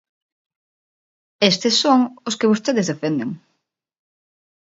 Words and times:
Estes 1.51 1.75
son 1.83 1.99
os 2.27 2.37
que 2.39 2.49
vostedes 2.51 2.89
defenden. 2.91 3.29